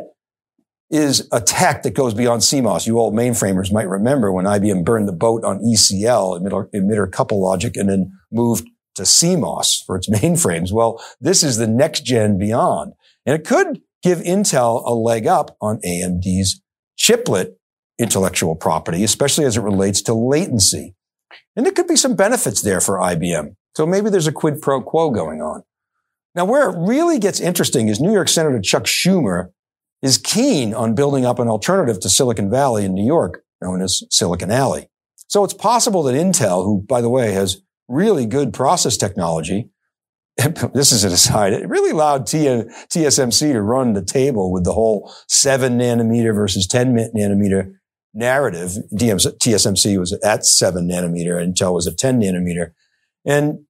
is 0.89 1.27
a 1.34 1.41
tech 1.41 1.84
that 1.84 1.94
goes 1.94 2.13
beyond 2.13 2.41
CMOS. 2.41 2.88
You 2.88 2.98
old 2.98 3.13
mainframers 3.13 3.74
might 3.74 3.89
remember 3.89 4.32
when 4.32 4.46
IBM 4.46 4.86
burned 4.86 5.10
the 5.10 5.13
boat 5.13 5.44
on 5.44 5.60
ECL, 5.60 6.39
emitter, 6.39 6.72
emitter 6.74 7.12
couple 7.12 7.41
logic, 7.41 7.75
and 7.75 7.89
then 7.89 8.13
moved 8.32 8.70
to 8.98 9.04
CMOS 9.04 9.86
for 9.86 9.96
its 9.96 10.10
mainframes. 10.10 10.72
Well, 10.72 11.04
this 11.20 11.44
is 11.44 11.58
the 11.58 11.68
next 11.68 12.06
gen 12.06 12.38
beyond. 12.38 12.94
And 13.25 13.36
it 13.36 13.46
could 13.46 13.82
give 14.04 14.20
Intel 14.20 14.86
a 14.86 14.94
leg 14.94 15.27
up 15.27 15.56
on 15.62 15.80
AMD's 15.82 16.62
chiplet 16.96 17.58
intellectual 18.00 18.56
property, 18.56 19.04
especially 19.04 19.46
as 19.46 19.58
it 19.58 19.62
relates 19.62 20.01
to 20.04 20.13
latency. 20.13 20.96
And 21.56 21.66
there 21.66 21.74
could 21.74 21.88
be 21.88 21.96
some 21.96 22.16
benefits 22.16 22.62
there 22.62 22.80
for 22.80 22.98
IBM. 22.98 23.56
So 23.75 23.86
maybe 23.86 24.10
there's 24.10 24.27
a 24.27 24.32
quid 24.32 24.62
pro 24.62 24.82
quo 24.82 25.10
going 25.10 25.42
on. 25.42 25.63
Now, 26.36 26.46
where 26.46 26.70
it 26.70 26.77
really 26.77 27.20
gets 27.20 27.39
interesting 27.39 27.88
is 27.88 28.00
New 28.00 28.13
York 28.13 28.30
Senator 28.30 28.62
Chuck 28.62 28.84
Schumer 28.84 29.50
is 30.04 30.20
keen 30.20 30.74
on 30.74 30.94
building 30.94 31.25
up 31.25 31.39
an 31.39 31.48
alternative 31.48 32.00
to 32.01 32.10
Silicon 32.10 32.51
Valley 32.51 32.86
in 32.86 32.94
New 32.94 33.06
York, 33.06 33.44
known 33.62 33.82
as 33.82 34.04
Silicon 34.12 34.51
Alley. 34.51 34.89
So 35.27 35.44
it's 35.44 35.54
possible 35.54 36.04
that 36.04 36.13
Intel, 36.13 36.63
who, 36.63 36.86
by 36.88 37.01
the 37.01 37.10
way, 37.10 37.32
has 37.34 37.62
really 37.88 38.25
good 38.25 38.53
process 38.53 38.98
technology, 38.98 39.70
this 40.74 40.91
is 40.91 41.03
an 41.03 41.12
aside. 41.12 41.53
It 41.53 41.67
really 41.67 41.91
allowed 41.91 42.27
TSMC 42.27 43.50
uh, 43.50 43.53
to 43.53 43.62
run 43.62 43.94
the 43.94 44.03
table 44.03 44.51
with 44.51 44.63
the 44.63 44.74
whole 44.74 45.12
seven 45.27 45.79
nanometer 45.79 46.34
versus 46.34 46.67
10 46.67 47.12
nanometer 47.15 47.74
narrative. 48.13 48.72
TSMC 48.94 49.98
was 49.98 50.13
at 50.24 50.46
seven 50.46 50.88
nanometer, 50.88 51.44
Intel 51.44 51.74
was 51.74 51.88
at 51.88 51.98
10 51.98 52.22
nanometer. 52.22 52.72
And 53.25 53.65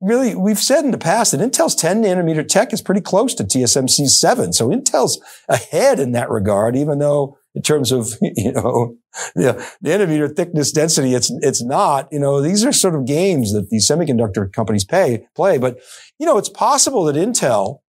really, 0.00 0.34
we've 0.34 0.58
said 0.58 0.84
in 0.84 0.90
the 0.90 0.98
past 0.98 1.32
that 1.32 1.40
Intel's 1.40 1.74
10 1.74 2.02
nanometer 2.02 2.46
tech 2.46 2.72
is 2.72 2.82
pretty 2.82 3.00
close 3.00 3.34
to 3.34 3.44
TSMC's 3.44 4.20
seven. 4.20 4.52
So 4.52 4.68
Intel's 4.68 5.20
ahead 5.48 5.98
in 5.98 6.12
that 6.12 6.30
regard, 6.30 6.76
even 6.76 6.98
though 6.98 7.38
in 7.54 7.62
terms 7.62 7.92
of, 7.92 8.14
you 8.20 8.52
know, 8.52 8.96
the, 9.34 9.66
the 9.80 9.90
nanometer 9.90 10.34
thickness 10.34 10.72
density, 10.72 11.14
it's, 11.14 11.30
it's 11.42 11.62
not, 11.62 12.08
you 12.12 12.18
know, 12.18 12.40
these 12.40 12.64
are 12.64 12.72
sort 12.72 12.94
of 12.94 13.06
games 13.06 13.52
that 13.52 13.70
these 13.70 13.88
semiconductor 13.88 14.52
companies 14.52 14.84
pay, 14.84 15.26
play. 15.34 15.58
But, 15.58 15.78
you 16.18 16.26
know, 16.26 16.38
it's 16.38 16.48
possible 16.48 17.04
that 17.04 17.16
Intel 17.16 17.80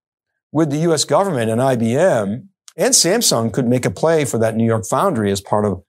with 0.51 0.69
the 0.69 0.77
U.S. 0.77 1.05
government 1.05 1.49
and 1.49 1.61
IBM 1.61 2.47
and 2.77 2.93
Samsung 2.93 3.53
could 3.53 3.67
make 3.67 3.85
a 3.85 3.91
play 3.91 4.25
for 4.25 4.37
that 4.39 4.55
New 4.55 4.65
York 4.65 4.85
foundry 4.89 5.31
as 5.31 5.41
part 5.41 5.65
of 5.65 5.83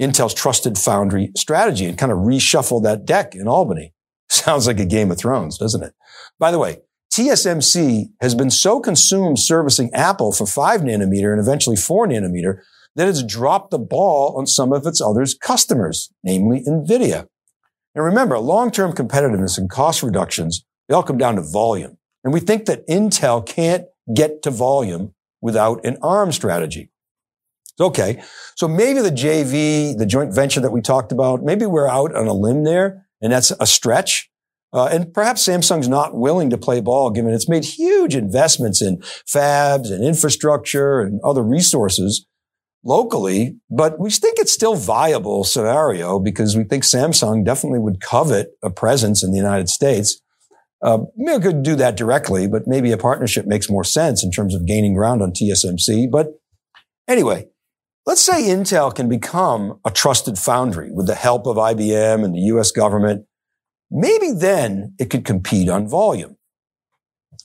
Intel's 0.00 0.34
trusted 0.34 0.78
foundry 0.78 1.32
strategy 1.36 1.84
and 1.84 1.98
kind 1.98 2.12
of 2.12 2.18
reshuffle 2.18 2.82
that 2.84 3.04
deck 3.04 3.34
in 3.34 3.48
Albany. 3.48 3.92
Sounds 4.28 4.66
like 4.66 4.78
a 4.78 4.84
Game 4.84 5.10
of 5.10 5.18
Thrones, 5.18 5.58
doesn't 5.58 5.82
it? 5.82 5.94
By 6.38 6.50
the 6.50 6.58
way, 6.58 6.78
TSMC 7.12 8.10
has 8.20 8.34
been 8.34 8.50
so 8.50 8.80
consumed 8.80 9.38
servicing 9.38 9.92
Apple 9.92 10.32
for 10.32 10.46
five 10.46 10.82
nanometer 10.82 11.32
and 11.32 11.40
eventually 11.40 11.74
four 11.74 12.06
nanometer 12.06 12.60
that 12.96 13.08
it's 13.08 13.22
dropped 13.22 13.70
the 13.70 13.78
ball 13.78 14.36
on 14.36 14.46
some 14.46 14.72
of 14.72 14.86
its 14.86 15.00
other 15.00 15.24
customers, 15.40 16.12
namely 16.22 16.62
NVIDIA. 16.66 17.26
And 17.94 18.04
remember, 18.04 18.38
long-term 18.38 18.92
competitiveness 18.92 19.58
and 19.58 19.68
cost 19.68 20.02
reductions, 20.02 20.64
they 20.88 20.94
all 20.94 21.02
come 21.02 21.18
down 21.18 21.36
to 21.36 21.42
volume. 21.42 21.98
And 22.24 22.32
we 22.32 22.40
think 22.40 22.66
that 22.66 22.86
Intel 22.88 23.44
can't 23.44 23.84
get 24.14 24.42
to 24.42 24.50
volume 24.50 25.14
without 25.40 25.84
an 25.84 25.98
ARM 26.02 26.32
strategy. 26.32 26.90
Okay. 27.80 28.22
So 28.56 28.66
maybe 28.66 29.00
the 29.00 29.10
JV, 29.10 29.96
the 29.96 30.06
joint 30.06 30.34
venture 30.34 30.60
that 30.60 30.72
we 30.72 30.80
talked 30.80 31.12
about, 31.12 31.42
maybe 31.42 31.64
we're 31.64 31.88
out 31.88 32.14
on 32.14 32.26
a 32.26 32.32
limb 32.32 32.64
there 32.64 33.06
and 33.22 33.32
that's 33.32 33.52
a 33.60 33.66
stretch. 33.66 34.30
Uh, 34.72 34.86
and 34.86 35.14
perhaps 35.14 35.46
Samsung's 35.46 35.88
not 35.88 36.14
willing 36.14 36.50
to 36.50 36.58
play 36.58 36.80
ball 36.80 37.10
given 37.10 37.32
it's 37.32 37.48
made 37.48 37.64
huge 37.64 38.14
investments 38.14 38.82
in 38.82 38.98
fabs 38.98 39.90
and 39.90 40.04
infrastructure 40.04 41.00
and 41.00 41.20
other 41.24 41.42
resources 41.42 42.26
locally, 42.84 43.56
but 43.70 43.98
we 43.98 44.10
think 44.10 44.38
it's 44.38 44.52
still 44.52 44.76
viable 44.76 45.44
scenario 45.44 46.18
because 46.18 46.56
we 46.56 46.64
think 46.64 46.84
Samsung 46.84 47.44
definitely 47.44 47.80
would 47.80 48.00
covet 48.00 48.50
a 48.62 48.70
presence 48.70 49.22
in 49.22 49.30
the 49.30 49.36
United 49.36 49.68
States. 49.68 50.20
Uh, 50.80 50.98
maybe 51.16 51.42
could 51.42 51.62
do 51.62 51.74
that 51.74 51.96
directly, 51.96 52.46
but 52.46 52.62
maybe 52.66 52.92
a 52.92 52.98
partnership 52.98 53.46
makes 53.46 53.68
more 53.68 53.84
sense 53.84 54.22
in 54.22 54.30
terms 54.30 54.54
of 54.54 54.66
gaining 54.66 54.94
ground 54.94 55.22
on 55.22 55.32
TSMC. 55.32 56.08
But 56.10 56.28
anyway, 57.08 57.48
Let's 58.08 58.22
say 58.22 58.44
Intel 58.44 58.94
can 58.94 59.06
become 59.06 59.80
a 59.84 59.90
trusted 59.90 60.38
foundry 60.38 60.90
with 60.90 61.06
the 61.06 61.14
help 61.14 61.46
of 61.46 61.58
IBM 61.58 62.24
and 62.24 62.34
the 62.34 62.40
US 62.54 62.70
government. 62.70 63.26
Maybe 63.90 64.32
then 64.32 64.94
it 64.98 65.10
could 65.10 65.26
compete 65.26 65.68
on 65.68 65.86
volume. 65.86 66.38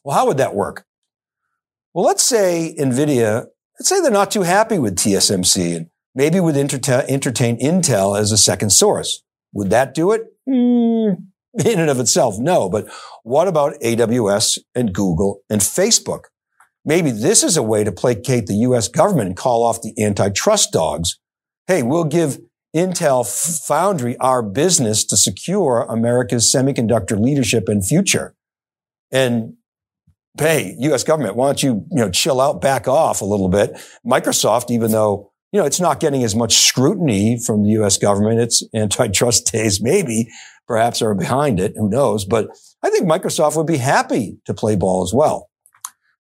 Well, 0.05 0.15
how 0.15 0.25
would 0.25 0.37
that 0.37 0.55
work? 0.55 0.85
Well, 1.93 2.05
let's 2.05 2.23
say 2.23 2.73
NVIDIA, 2.79 3.47
let's 3.83 3.89
say 3.89 3.99
they're 3.99 4.11
not 4.11 4.31
too 4.31 4.43
happy 4.43 4.79
with 4.79 4.95
TSMC 4.95 5.75
and 5.75 5.87
maybe 6.15 6.39
would 6.39 6.55
entertain 6.55 7.59
Intel 7.59 8.17
as 8.17 8.31
a 8.31 8.37
second 8.37 8.69
source. 8.69 9.21
Would 9.51 9.71
that 9.71 9.93
do 9.93 10.13
it? 10.13 10.21
Mm, 10.47 11.17
in 11.65 11.79
and 11.81 11.89
of 11.89 11.99
itself, 11.99 12.35
no. 12.39 12.69
But 12.69 12.87
what 13.23 13.49
about 13.49 13.73
AWS 13.81 14.59
and 14.73 14.93
Google 14.93 15.41
and 15.49 15.59
Facebook? 15.59 16.27
Maybe 16.85 17.11
this 17.11 17.43
is 17.43 17.57
a 17.57 17.63
way 17.63 17.83
to 17.83 17.91
placate 17.91 18.45
the 18.45 18.55
U.S. 18.67 18.87
government 18.87 19.27
and 19.27 19.35
call 19.35 19.65
off 19.65 19.81
the 19.81 19.93
antitrust 20.01 20.71
dogs. 20.71 21.19
Hey, 21.67 21.83
we'll 21.83 22.05
give 22.05 22.37
Intel 22.73 23.27
Foundry 23.67 24.15
our 24.19 24.41
business 24.41 25.03
to 25.07 25.17
secure 25.17 25.81
America's 25.89 26.49
semiconductor 26.49 27.19
leadership 27.19 27.67
and 27.67 27.85
future. 27.85 28.33
And 29.11 29.55
hey, 30.39 30.75
U.S. 30.79 31.03
government, 31.03 31.35
why 31.35 31.47
don't 31.47 31.63
you, 31.63 31.85
you 31.91 31.97
know, 31.97 32.09
chill 32.09 32.41
out, 32.41 32.61
back 32.61 32.87
off 32.87 33.21
a 33.21 33.25
little 33.25 33.49
bit? 33.49 33.73
Microsoft, 34.05 34.71
even 34.71 34.91
though, 34.91 35.31
you 35.51 35.59
know, 35.59 35.65
it's 35.65 35.79
not 35.79 35.99
getting 35.99 36.23
as 36.23 36.35
much 36.35 36.55
scrutiny 36.55 37.39
from 37.39 37.63
the 37.63 37.69
U.S. 37.71 37.97
government, 37.97 38.39
its 38.39 38.63
antitrust 38.73 39.45
days 39.51 39.81
maybe 39.81 40.27
perhaps 40.67 41.01
are 41.01 41.13
behind 41.13 41.59
it. 41.59 41.73
Who 41.75 41.89
knows? 41.89 42.25
But 42.25 42.47
I 42.81 42.89
think 42.89 43.05
Microsoft 43.05 43.55
would 43.57 43.67
be 43.67 43.77
happy 43.77 44.37
to 44.45 44.53
play 44.53 44.75
ball 44.75 45.03
as 45.03 45.13
well. 45.13 45.49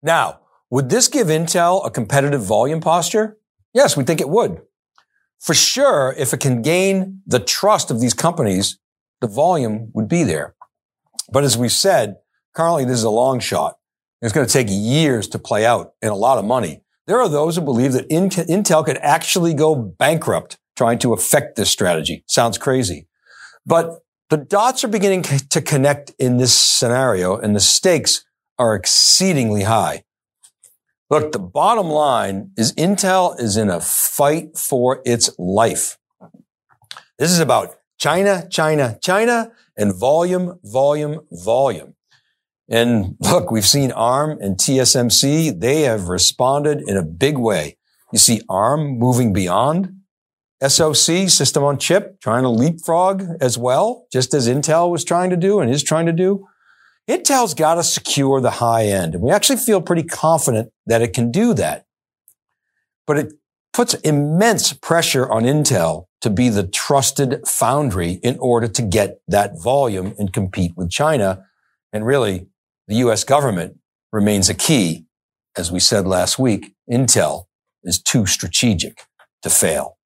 Now, 0.03 0.41
would 0.71 0.89
this 0.89 1.09
give 1.09 1.29
Intel 1.29 1.87
a 1.87 1.91
competitive 1.91 2.43
volume 2.43 2.81
posture? 2.81 3.39
Yes, 3.73 3.97
we 3.97 4.05
think 4.05 4.21
it 4.21 4.29
would. 4.29 4.61
For 5.41 5.55
sure, 5.55 6.15
if 6.17 6.33
it 6.33 6.41
can 6.41 6.63
gain 6.63 7.23
the 7.27 7.41
trust 7.41 7.91
of 7.91 8.01
these 8.01 8.15
companies, 8.15 8.79
the 9.21 9.27
volume 9.27 9.91
would 9.95 10.09
be 10.09 10.23
there. 10.23 10.55
But 11.33 11.45
as 11.45 11.57
we've 11.57 11.73
said, 11.73 12.17
currently 12.55 12.85
this 12.85 12.99
is 12.99 13.05
a 13.05 13.11
long 13.11 13.41
shot. 13.41 13.77
It's 14.23 14.33
going 14.33 14.47
to 14.47 14.53
take 14.53 14.69
years 14.71 15.27
to 15.29 15.39
play 15.39 15.67
out 15.67 15.95
and 16.01 16.13
a 16.13 16.15
lot 16.15 16.39
of 16.39 16.45
money. 16.45 16.83
There 17.09 17.21
are 17.21 17.29
those 17.29 17.57
who 17.57 17.63
believe 17.63 17.93
that 17.93 18.09
Intel 18.09 18.85
could 18.85 18.99
actually 18.99 19.53
go 19.53 19.75
bankrupt 19.75 20.59
trying 20.77 21.01
to 21.01 21.13
affect 21.13 21.57
this 21.57 21.71
strategy. 21.71 22.25
Sounds 22.29 22.57
crazy. 22.57 23.09
But 23.67 23.99
the 24.31 24.37
dots 24.37 24.85
are 24.85 24.89
beginning 24.89 25.23
to 25.23 25.61
connect 25.61 26.13
in 26.19 26.37
this 26.37 26.55
scenario 26.55 27.37
and 27.37 27.55
the 27.55 27.61
stakes 27.61 28.25
are 28.59 28.77
exceedingly 28.77 29.65
high. 29.65 30.05
Look, 31.11 31.33
the 31.33 31.41
bottom 31.41 31.89
line 31.89 32.53
is 32.57 32.73
Intel 32.75 33.39
is 33.39 33.57
in 33.57 33.69
a 33.69 33.81
fight 33.81 34.57
for 34.57 35.03
its 35.05 35.31
life. 35.39 35.99
This 37.19 37.31
is 37.31 37.41
about 37.41 37.77
China, 37.99 38.47
China, 38.49 38.99
China, 39.03 39.53
and 39.77 39.95
volume, 39.95 40.59
volume, 40.65 41.21
volume. 41.31 41.95
And 42.69 43.17
look, 43.21 43.51
we've 43.51 43.67
seen 43.67 43.93
ARM 43.93 44.39
and 44.41 44.57
TSMC. 44.57 45.61
They 45.61 45.83
have 45.83 46.09
responded 46.09 46.83
in 46.87 46.97
a 46.97 47.03
big 47.03 47.37
way. 47.37 47.77
You 48.13 48.19
see 48.19 48.43
ARM 48.49 48.99
moving 48.99 49.33
beyond 49.33 49.95
SoC, 50.67 51.29
system 51.29 51.65
on 51.65 51.79
chip, 51.79 52.21
trying 52.21 52.45
to 52.45 52.49
leapfrog 52.49 53.25
as 53.41 53.59
well, 53.59 54.07
just 54.13 54.33
as 54.33 54.49
Intel 54.49 54.91
was 54.91 55.05
trying 55.05 55.31
to 55.31 55.37
do 55.37 55.61
and 55.61 55.71
is 55.71 55.83
trying 55.83 56.07
to 56.07 56.13
do. 56.13 56.47
Intel's 57.11 57.55
got 57.55 57.75
to 57.75 57.83
secure 57.83 58.41
the 58.41 58.53
high 58.53 58.85
end. 58.85 59.15
And 59.15 59.23
we 59.25 59.31
actually 59.31 59.57
feel 59.57 59.83
pretty 59.83 60.05
confident 60.05 60.71
that 60.87 61.03
it 61.03 61.13
can 61.13 61.33
do 61.33 61.53
that. 61.55 61.87
But 63.07 63.19
it 63.19 63.33
puts 63.73 63.95
immense 63.95 64.73
pressure 64.73 65.29
on 65.29 65.43
Intel 65.43 66.07
to 66.21 66.31
be 66.31 66.49
the 66.49 66.67
trusted 66.67 67.47
foundry 67.47 68.21
in 68.23 68.39
order 68.39 68.69
to 68.69 68.83
get 68.83 69.21
that 69.27 69.61
volume 69.61 70.15
and 70.19 70.33
compete 70.33 70.77
with 70.77 70.91
China. 70.91 71.45
And 71.93 72.07
really, 72.07 72.47
the 72.93 72.99
US 72.99 73.25
government 73.25 73.79
remains 74.13 74.51
a 74.51 74.55
key. 74.55 75.07
As 75.57 75.73
we 75.73 75.81
said 75.81 76.07
last 76.07 76.39
week, 76.39 76.75
Intel 76.91 77.45
is 77.83 77.99
too 77.99 78.27
strategic 78.27 79.07
to 79.41 79.49
fail. 79.49 79.97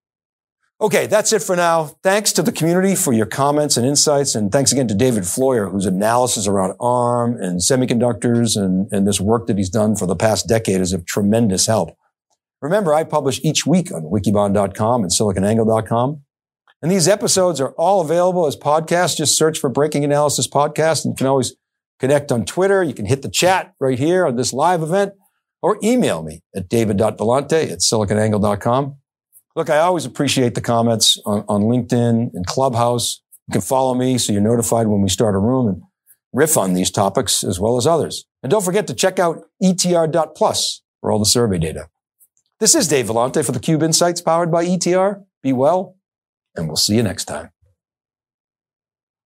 Okay, 0.81 1.07
that's 1.07 1.33
it 1.33 1.43
for 1.43 1.57
now. 1.57 1.97
Thanks 2.05 2.33
to 2.35 2.43
the 2.43 2.53
community 2.53 2.95
for 2.95 3.13
your 3.13 3.27
comments 3.27 3.77
and 3.77 3.85
insights. 3.85 4.37
And 4.37 4.53
thanks 4.53 4.71
again 4.71 4.87
to 4.87 4.95
David 4.95 5.27
Floyer, 5.27 5.69
whose 5.69 5.87
analysis 5.87 6.47
around 6.47 6.77
ARM 6.79 7.37
and 7.43 7.61
semiconductors 7.61 8.57
and, 8.57 8.87
and 8.93 9.05
this 9.05 9.21
work 9.21 9.49
that 9.49 9.57
he's 9.57 9.71
done 9.71 9.97
for 9.97 10.07
the 10.07 10.15
past 10.15 10.47
decade 10.47 10.81
is 10.81 10.93
of 10.93 11.07
tremendous 11.07 11.67
help. 11.67 11.97
Remember, 12.63 12.95
I 12.95 13.03
publish 13.03 13.41
each 13.43 13.67
week 13.67 13.91
on 13.93 14.03
wikibon.com 14.03 15.03
and 15.03 15.11
siliconangle.com. 15.11 16.23
And 16.83 16.93
these 16.93 17.09
episodes 17.09 17.61
are 17.61 17.73
all 17.73 18.01
available 18.01 18.47
as 18.47 18.57
podcasts. 18.57 19.17
Just 19.17 19.37
search 19.37 19.59
for 19.59 19.71
Breaking 19.71 20.05
Analysis 20.05 20.47
Podcast 20.47 21.05
and 21.05 21.13
you 21.13 21.17
can 21.17 21.27
always 21.27 21.57
connect 21.99 22.33
on 22.33 22.45
Twitter. 22.45 22.83
You 22.83 22.95
can 22.95 23.07
hit 23.07 23.23
the 23.23 23.31
chat 23.31 23.75
right 23.81 23.99
here 23.99 24.27
on 24.27 24.37
this 24.37 24.53
live 24.53 24.83
event 24.83 25.13
or 25.63 25.79
email 25.83 26.23
me 26.23 26.43
at 26.55 26.69
david.vellante 26.69 27.73
at 27.73 27.79
siliconangle.com. 27.81 28.97
Look, 29.55 29.71
I 29.71 29.79
always 29.79 30.05
appreciate 30.05 30.55
the 30.55 30.61
comments 30.61 31.21
on, 31.25 31.45
on 31.49 31.63
LinkedIn 31.63 32.31
and 32.35 32.47
Clubhouse. 32.47 33.23
You 33.49 33.53
can 33.53 33.63
follow 33.63 33.95
me 33.95 34.19
so 34.19 34.33
you're 34.33 34.43
notified 34.43 34.87
when 34.87 35.01
we 35.01 35.09
start 35.09 35.35
a 35.35 35.39
room 35.39 35.69
and 35.69 35.83
riff 36.33 36.57
on 36.57 36.75
these 36.75 36.91
topics 36.91 37.43
as 37.43 37.59
well 37.59 37.77
as 37.79 37.87
others. 37.87 38.27
And 38.43 38.51
don't 38.51 38.65
forget 38.65 38.87
to 38.89 38.95
check 38.95 39.19
out 39.19 39.45
etr.plus 39.63 40.83
for 41.01 41.11
all 41.11 41.19
the 41.19 41.27
survey 41.27 41.59
data. 41.59 41.89
This 42.61 42.75
is 42.75 42.89
Dave 42.89 43.07
Vellante 43.07 43.45
for 43.45 43.53
the 43.53 43.61
Cube 43.61 43.83
Insights 43.83 44.21
powered 44.21 44.51
by 44.51 44.65
ETR. 44.65 45.25
Be 45.43 45.53
well, 45.53 45.97
and 46.55 46.67
we'll 46.69 46.77
see 46.77 46.97
you 46.97 47.03
next 47.03 47.27
time. 47.27 47.51